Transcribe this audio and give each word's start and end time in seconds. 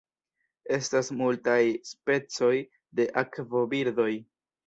Estas 0.77 1.11
multaj 1.17 1.57
specoj 1.89 2.51
de 3.01 3.07
akvobirdoj. 3.25 4.11